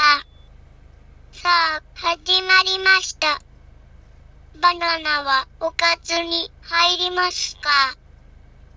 [0.00, 3.38] さあ、始まりました。
[4.58, 7.68] バナナはおかずに入りますか？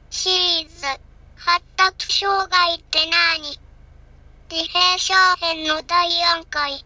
[0.10, 0.86] シリーズ、
[1.38, 3.58] 発達障害って何？
[4.52, 6.84] 自閉症編の第4回。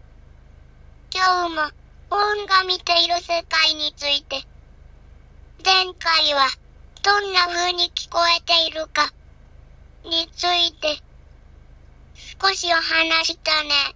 [1.12, 1.72] 今日も、
[2.12, 4.44] 本が見ている世界について。
[5.66, 6.48] 前回は、
[7.02, 9.12] どんな風に聞こえているか、
[10.04, 11.02] について、
[12.40, 13.96] 少しお話したね。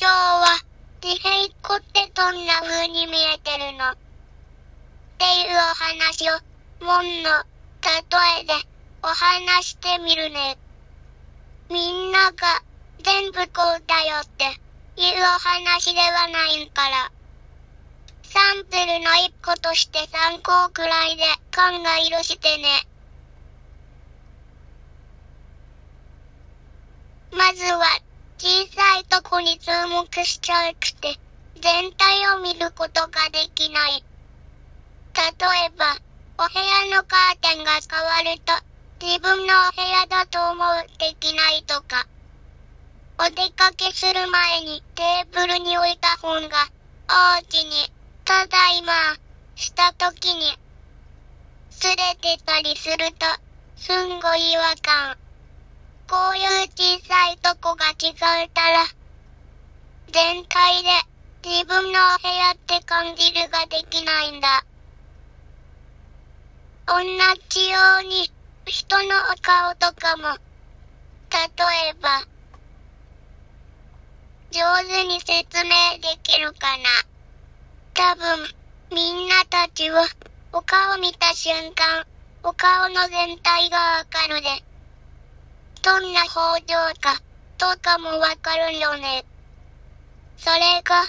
[0.00, 0.64] 今日は
[1.04, 3.90] 自閉っ子ってどんな風に見えてるの？
[3.90, 3.96] っ
[5.18, 6.32] ていうお話を、
[6.82, 7.28] もんの
[7.84, 8.54] 例えで
[9.02, 10.56] お話してみるね。
[11.68, 12.62] みんなが
[13.02, 14.44] 全部こうだよって
[14.96, 17.12] いうお話ではないんから。
[18.22, 21.24] サンプルの一個として参考くらいで
[21.54, 21.60] 考
[22.06, 22.86] えるしてね。
[27.32, 27.84] まずは
[28.40, 31.14] 小さいとこに注目しちゃうくて
[31.60, 34.02] 全体を見ることができない。
[35.12, 35.22] 例
[35.66, 35.98] えば、
[36.38, 38.54] お部屋のカーテンが変わると
[39.04, 42.06] 自分のお部屋だと思うできないとか。
[43.18, 46.70] お出かけする前にテーブルに置いた本が
[47.10, 47.92] お家に
[48.24, 48.92] ただいま
[49.54, 50.56] した時に
[51.68, 53.26] すれてたりすると
[53.76, 55.29] すんごい違和感。
[56.10, 58.10] こういう小さいとこが違
[58.42, 58.84] えたら
[60.10, 60.88] 全体で
[61.48, 64.64] 自分の部屋って感じるができないんだ。
[66.88, 66.96] 同
[67.48, 68.28] じように
[68.66, 70.36] 人のお顔とかも、
[71.30, 72.22] 例えば、
[74.50, 76.88] 上手に説明できるかな。
[77.94, 78.48] 多分、
[78.92, 80.08] みんなたちは、
[80.52, 82.04] お顔見た瞬間、
[82.42, 84.69] お顔の全体がわかるで。
[85.82, 87.22] どんな表情か、
[87.56, 89.24] とかもわかるよね。
[90.36, 91.04] それが、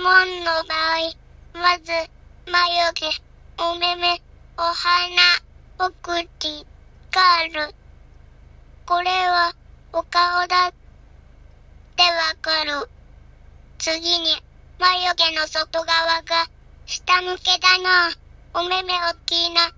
[0.00, 1.92] もんの場合、まず、
[2.50, 3.06] 眉毛、
[3.58, 4.22] お目目、
[4.56, 5.22] お花、
[5.78, 6.66] お口、
[7.10, 7.74] がある。
[8.86, 9.54] これは、
[9.92, 10.72] お顔だっ
[11.96, 12.88] てわかる。
[13.78, 14.42] 次に、
[14.78, 16.46] 眉毛の外側が、
[16.86, 18.10] 下向けだな。
[18.54, 19.70] お目目おっきいな。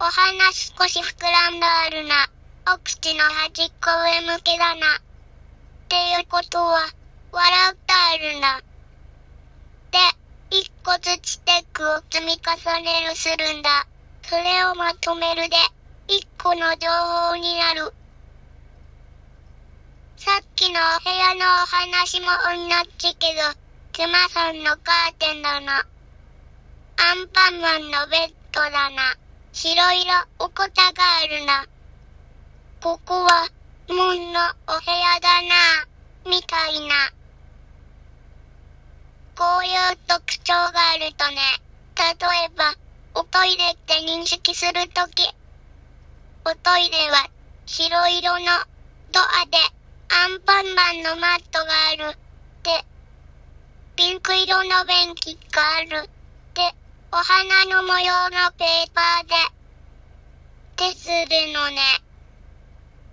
[0.00, 2.28] お鼻少し膨らんだあるな。
[2.70, 4.96] お口の端っこ上向けだな。
[4.96, 5.00] っ
[5.88, 6.80] ていうことは、
[7.32, 8.60] 笑ってあるな。
[9.90, 9.98] で、
[10.50, 13.86] 一個ずつテックを積み重ねるするんだ。
[14.22, 15.56] それをまとめるで。
[16.08, 17.94] 一個の情報になる。
[20.18, 23.40] さっきのお部屋のお話も同じけど、
[23.94, 25.86] 熊さんのカーテンだな。
[26.98, 29.16] アンパンマンのベッドだな。
[29.54, 31.66] 白色おこたがあるな。
[32.80, 33.48] ここは、
[33.88, 33.96] 門
[34.32, 35.88] のお部屋だな。
[36.30, 37.10] みたいな。
[39.34, 41.36] こういう特徴があるとね、
[41.96, 42.04] 例
[42.44, 42.76] えば、
[43.14, 45.26] おトイレって認識するとき、
[46.44, 47.28] おトイレは
[47.66, 48.46] 白色の
[49.10, 49.58] ドアで
[50.10, 52.16] アンパンマンのマットがある。
[52.62, 52.84] で、
[53.96, 56.08] ピンク色の便器がある。
[56.54, 56.62] で、
[57.10, 61.82] お花の模様のペーパーで、でするのね。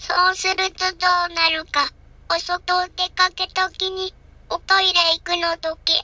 [0.08, 1.90] そうするとどうなるか。
[2.30, 4.14] お外を出かけときに、
[4.50, 6.00] おトイレ行くのとき、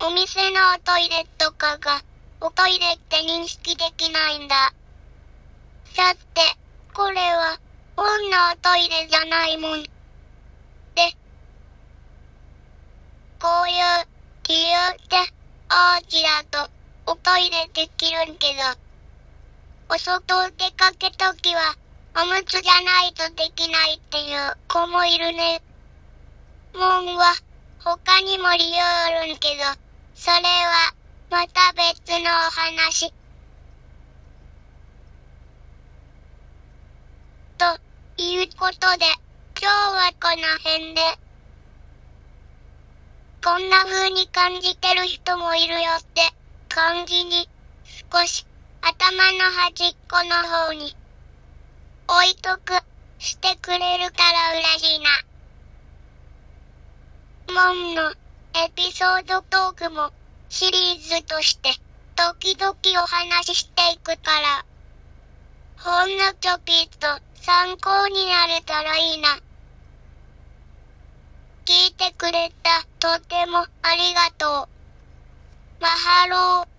[0.00, 2.02] お店のおトイレとかが、
[2.40, 4.72] おトイレって認識できないんだ。
[5.98, 6.40] だって、
[6.94, 7.60] これは、
[7.94, 9.82] 女トイレじゃないもん。
[9.82, 9.90] で、
[13.38, 14.08] こういう
[14.48, 14.72] 理由
[15.10, 15.30] で、
[15.68, 16.70] 大きだと、
[17.04, 18.62] おトイレできるんけど、
[19.94, 21.76] お外を出かけときは、
[22.16, 25.62] おむつじゃないとできないっていう子もいるね。
[26.74, 27.34] もんは、
[27.78, 29.62] 他にも理由あるんけど、
[30.14, 30.94] それは、
[31.30, 33.12] また別のお話。
[37.58, 37.64] と
[38.16, 39.06] いうことで、
[39.60, 41.28] 今日はこの辺で。
[43.44, 46.20] こんな風に感じてる人もいるよって
[46.68, 47.48] 感じに
[48.12, 48.44] 少し
[48.82, 50.94] 頭の端っこの方に
[52.10, 52.72] 置いとく
[53.18, 55.10] してくれるから嬉しいな。
[57.52, 58.10] もんの
[58.54, 60.10] エピソードトークも
[60.48, 61.68] シリーズとして
[62.16, 64.64] 時々お話ししていくから、
[65.76, 69.28] ほんのちょぴっと参考になれたらいいな。
[71.66, 74.68] 聞いてくれた、とてもありがとう。
[75.82, 76.77] マハロー。